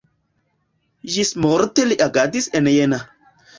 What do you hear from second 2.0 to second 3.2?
agadis en Jena.